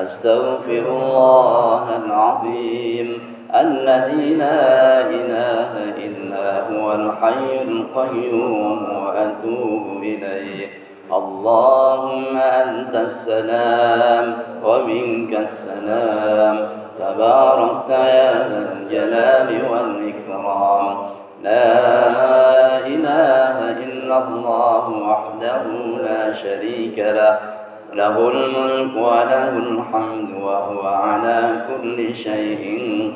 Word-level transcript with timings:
أستغفر 0.00 0.84
الله 0.88 1.96
العظيم 1.96 3.20
الذي 3.54 4.34
لا 4.34 5.00
إله 5.00 5.72
إلا 6.06 6.62
هو 6.70 6.92
الحي 6.92 7.62
القيوم 7.62 9.06
وأتوب 9.06 10.02
إليه. 10.02 10.68
اللهم 11.12 12.36
أنت 12.36 12.94
السلام 12.94 14.34
ومنك 14.64 15.32
السلام. 15.34 16.68
تباركت 16.98 17.90
يا 17.90 18.48
ذا 18.48 18.72
الجلال 18.72 19.70
والإكرام. 19.70 20.96
لا 21.42 22.86
إله 22.86 23.56
إلا 23.70 24.28
الله 24.28 24.88
وحده 24.90 25.62
لا 26.02 26.32
شريك 26.32 26.98
له. 26.98 27.57
له 27.92 28.28
الملك 28.28 28.96
وله 28.96 29.48
الحمد 29.48 30.30
وهو 30.42 30.86
على 30.86 31.66
كل 31.68 32.14
شيء 32.14 32.62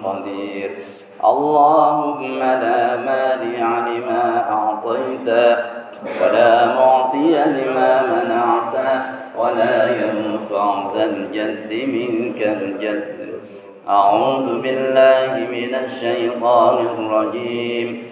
قدير. 0.05 0.71
اللهم 1.25 2.39
لا 2.39 2.97
مانع 2.97 3.89
لما 3.89 4.51
أعطيت 4.51 5.29
ولا 6.23 6.75
معطي 6.75 7.35
لما 7.47 8.03
منعت 8.03 8.75
ولا 9.39 9.77
ينفع 10.03 10.93
ذا 10.95 11.05
الجد 11.05 11.71
منك 11.89 12.43
الجد. 12.43 13.23
أعوذ 13.89 14.61
بالله 14.61 15.47
من 15.51 15.75
الشيطان 15.75 16.77
الرجيم. 16.87 18.12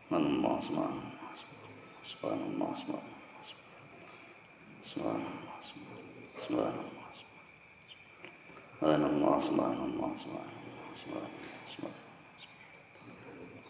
سبحان 0.11 0.27
الله 0.27 0.59
سبحان 0.59 0.91
الله 0.91 1.23
سبحان 2.03 2.39
الله 2.51 2.71
سبحان 2.75 3.07
الله 5.23 5.55
سبحان 6.43 6.75
الله 6.75 7.07
سبحان 8.75 8.99
الله 8.99 9.39
سبحان 9.39 9.79
الله 9.87 10.11
سبحان 10.19 10.51
الله 10.51 11.23
سبحان 11.71 11.95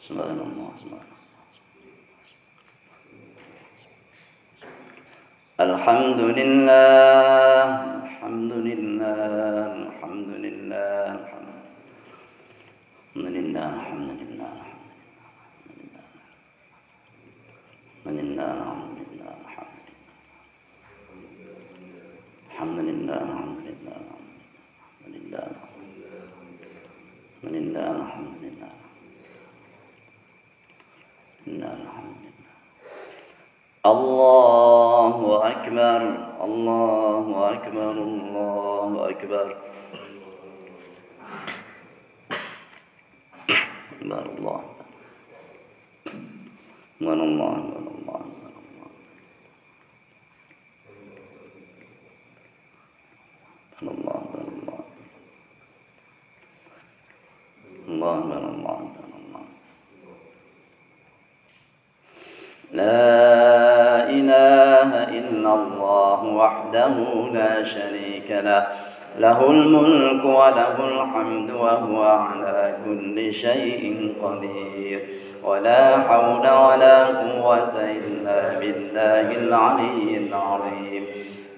سبحان 0.02 0.40
الله 0.42 0.70
سبحان 0.82 1.08
الحمد 5.62 6.20
لله 6.42 7.66
الحمد 8.02 8.54
لله 8.66 9.70
الحمد 9.78 10.30
لله 10.46 11.06
الحمد 11.22 11.54
لله 13.30 13.70
الحمد 13.78 14.10
لله 14.10 14.52
الحمد 14.58 14.90
لله 18.18 18.52
الحمد 18.62 18.90
لله 18.98 19.32
الحمد 22.52 22.80
لله 22.80 23.20
الحمد 23.22 23.60
لله 23.68 23.98
الحمد 24.02 24.26
لله 25.14 25.46
الحمد 27.42 27.61
لله 27.72 27.92
الحمد 28.04 28.36
لله 28.44 28.74
لله 31.48 31.74
الحمد 31.88 32.18
لله 32.20 32.56
الله 33.92 35.16
أكبر. 35.52 36.02
الله 36.48 37.26
أكبر. 37.54 37.92
الله 37.92 38.92
أكبر. 39.10 39.48
أكبر 44.02 44.24
الله. 44.36 44.60
أكبر. 47.02 47.20
الله. 47.24 47.42
أكبر 47.42 47.62
الله 53.82 53.92
الله 53.92 54.22
الله 54.62 54.82
الله 58.02 58.38
الله 58.38 58.50
الله 58.50 59.14
الله. 59.22 59.44
لا 62.72 64.10
إله 64.10 64.90
إلا 65.20 65.52
الله 65.54 66.20
وحده 66.26 66.96
لا 67.34 67.64
شريك 67.64 68.32
له. 68.32 68.68
له 69.20 69.52
الملك 69.52 70.26
وله 70.26 70.76
الحمد 70.86 71.52
وهو 71.52 72.04
على 72.04 72.76
كل 72.86 73.34
شيء 73.34 74.14
قدير. 74.24 75.00
ولا 75.44 75.98
حول 75.98 76.40
ولا 76.40 77.04
قوة 77.06 77.76
إلا 77.76 78.60
بالله 78.60 79.28
العلي 79.38 80.18
العظيم. 80.18 81.06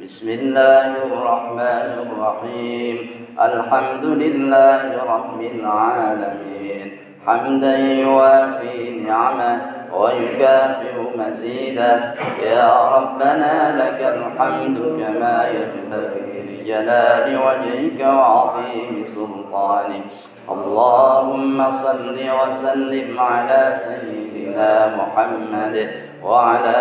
بسم 0.01 0.29
الله 0.29 0.87
الرحمن 0.87 1.89
الرحيم. 2.05 2.97
الحمد 3.41 4.05
لله 4.05 5.03
رب 5.03 5.41
العالمين. 5.41 6.97
حمدا 7.27 7.77
يوافي 7.77 8.89
نعمه. 8.89 9.82
ويكافئ 9.97 10.95
مزيده 11.17 12.13
يا 12.43 12.71
ربنا 12.95 13.55
لك 13.81 13.99
الحمد 14.15 14.77
كما 15.01 15.47
ينبغي 15.47 16.33
لجلال 16.47 17.25
وجهك 17.45 17.99
وعظيم 17.99 19.05
سلطانك. 19.05 20.05
اللهم 20.49 21.71
صل 21.71 22.17
وسلم 22.39 23.19
على 23.19 23.73
سيدنا 23.75 24.71
محمد 24.99 25.75
وعلى 26.23 26.77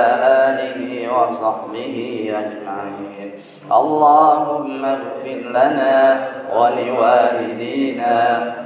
آله 0.46 0.81
وصحبه 1.22 1.96
أجمعين. 2.38 3.30
اللهم 3.72 4.84
اغفر 4.84 5.40
لنا 5.50 6.28
ولوالدينا 6.56 8.16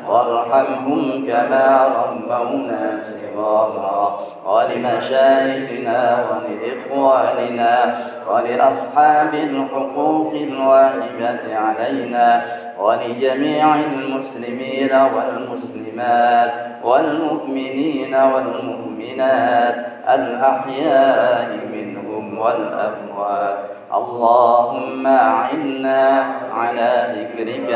وارحمهم 0.08 1.26
كما 1.26 1.66
ربونا 1.96 3.00
صغارا. 3.02 4.20
ولمشايخنا 4.46 6.24
ولإخواننا 6.28 7.96
ولأصحاب 8.30 9.34
الحقوق 9.34 10.32
الواجبة 10.34 11.56
علينا 11.56 12.42
ولجميع 12.80 13.74
المسلمين 13.74 14.90
والمسلمات 15.14 16.52
والمؤمنين 16.84 18.14
والمؤمنات 18.14 19.76
الأحياء 20.08 21.48
منهم 21.72 21.85
والأموات. 22.34 23.58
اللهم 23.94 25.06
أعنا 25.06 26.24
على 26.54 26.92
ذكرك 27.16 27.70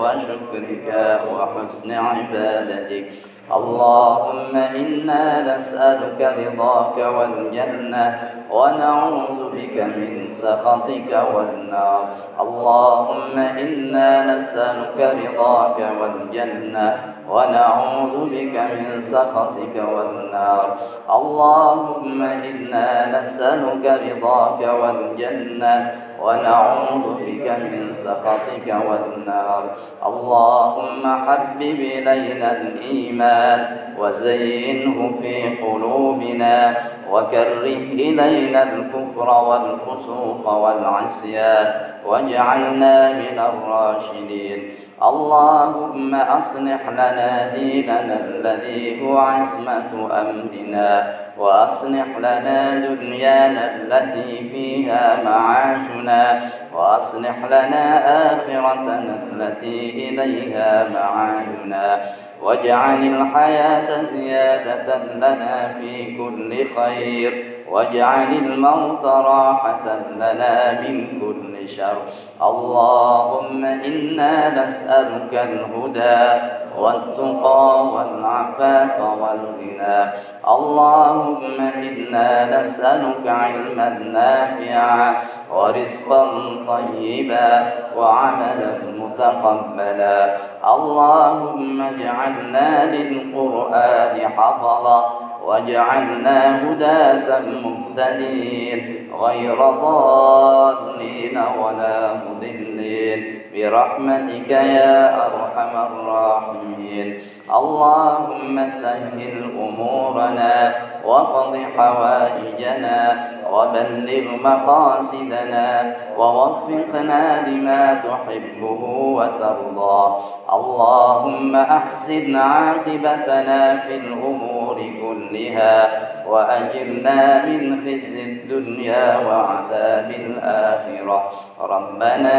وشكرك 0.00 0.88
وحسن 1.32 1.90
عبادتك. 1.92 3.29
اللهم 3.50 4.56
إنا 4.56 5.56
نسألك 5.56 6.20
رضاك 6.20 6.96
والجنة 7.16 8.06
ونعوذ 8.50 9.40
بك 9.54 9.76
من 9.96 10.30
سخطك 10.30 11.12
والنار. 11.34 12.02
اللهم 12.40 13.38
إنا 13.38 14.10
نسألك 14.34 14.98
رضاك 14.98 15.78
والجنة 16.00 16.88
ونعوذ 17.30 18.14
بك 18.30 18.56
من 18.74 19.02
سخطك 19.02 19.76
والنار. 19.94 20.66
اللهم 21.10 22.22
إنا 22.22 23.20
نسألك 23.20 23.84
رضاك 24.06 24.60
والجنة 24.82 25.74
ونعوذ 26.22 27.06
بك 27.26 27.46
من 27.48 27.94
سخطك 27.94 28.66
والنار. 28.88 29.62
اللهم 30.06 31.02
حبب 31.26 31.80
إلينا 31.80 32.48
الإيمان 32.60 33.60
وزينه 33.98 35.12
في 35.20 35.48
قلوبنا 35.64 36.76
وكره 37.10 37.66
إلينا 38.06 38.62
الكفر 38.62 39.28
والفسوق 39.48 40.44
والعصيان. 40.52 41.66
واجعلنا 42.10 43.12
من 43.12 43.38
الراشدين. 43.38 44.70
اللهم 45.02 46.14
أصلح 46.14 46.88
لنا 46.88 47.54
ديننا 47.54 48.16
الذي 48.24 49.02
هو 49.02 49.18
عصمة 49.18 49.90
أمرنا 50.20 51.14
وأصلح 51.38 52.06
لنا 52.18 52.74
دنيانا 52.74 53.76
التي 53.76 54.48
فيها 54.48 55.22
معاشنا 55.24 56.40
وأصلح 56.74 57.36
لنا 57.44 57.86
آخرتنا 58.32 59.14
التي 59.32 60.08
إليها 60.08 60.88
معادنا. 60.94 62.00
واجعل 62.42 63.02
الحياة 63.02 64.02
زيادة 64.02 64.96
لنا 65.14 65.68
في 65.80 66.16
كل 66.18 66.66
خير. 66.76 67.49
واجعل 67.70 68.32
الموت 68.32 69.04
راحة 69.04 69.86
لنا 70.16 70.80
من 70.80 71.20
كل 71.20 71.68
شر. 71.68 72.02
اللهم 72.42 73.64
إنا 73.64 74.64
نسألك 74.64 75.34
الهدى 75.34 76.42
والتقى 76.78 77.86
والعفاف 77.86 79.00
والغنى. 79.00 80.10
اللهم 80.48 81.58
إنا 81.60 82.62
نسألك 82.62 83.26
علما 83.26 83.88
نافعا 83.88 85.16
ورزقا 85.54 86.24
طيبا 86.68 87.72
وعملا 87.96 88.72
متقبلا. 88.98 90.36
اللهم 90.74 91.80
اجعلنا 91.80 92.94
للقرآن 92.94 94.28
حفظا 94.36 95.29
واجعلنا 95.42 96.38
هداة 96.64 97.40
مهتدين 97.40 98.99
غير 99.18 99.70
ضالين 99.70 101.38
ولا 101.38 102.14
مضلين. 102.14 103.40
برحمتك 103.54 104.50
يا 104.50 105.26
أرحم 105.26 105.76
الراحمين. 105.76 107.18
اللهم 107.50 108.68
سهل 108.68 109.50
أمورنا 109.58 110.74
وقض 111.04 111.58
حوائجنا 111.76 113.26
وبلغ 113.52 114.24
مقاصدنا 114.44 115.96
ووفقنا 116.18 117.48
لما 117.48 117.94
تحبه 117.94 118.82
وترضى. 119.16 120.16
اللهم 120.52 121.56
أحسن 121.56 122.36
عاقبتنا 122.36 123.76
في 123.76 123.96
الأمور 123.96 124.76
كلها. 125.02 126.09
وأجرنا 126.30 127.46
من 127.46 127.62
خزي 127.82 128.22
الدنيا 128.22 129.18
وعذاب 129.18 130.10
الآخرة. 130.10 131.18
ربنا 131.60 132.38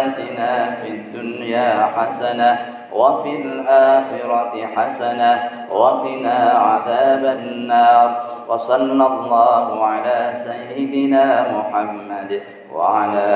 آتنا 0.00 0.52
في 0.70 0.88
الدنيا 0.88 1.88
حسنة 1.96 2.58
وفي 2.92 3.32
الآخرة 3.42 4.54
حسنة 4.76 5.32
وقنا 5.72 6.38
عذاب 6.50 7.24
النار. 7.24 8.08
وصلى 8.48 9.06
الله 9.06 9.66
على 9.84 10.18
سيدنا 10.34 11.24
محمد 11.56 12.30
وعلى 12.74 13.28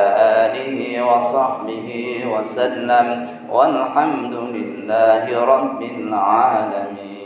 آله 0.44 1.02
وصحبه 1.10 1.88
وسلم. 2.32 3.06
والحمد 3.50 4.34
لله 4.34 5.24
رب 5.44 5.82
العالمين. 5.82 7.23